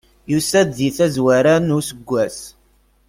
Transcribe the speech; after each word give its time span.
Yusa-d 0.31 0.69
deg 0.77 0.93
tazwara 0.97 1.55
n 1.59 1.75
useggas. 1.77 2.39